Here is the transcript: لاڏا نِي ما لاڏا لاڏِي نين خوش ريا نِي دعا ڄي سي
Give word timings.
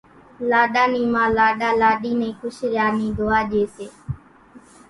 لاڏا 0.49 0.83
نِي 0.93 1.03
ما 1.13 1.23
لاڏا 1.37 1.69
لاڏِي 1.81 2.11
نين 2.19 2.33
خوش 2.39 2.57
ريا 2.71 2.87
نِي 2.97 3.07
دعا 3.17 3.39
ڄي 3.51 3.63
سي 3.75 3.87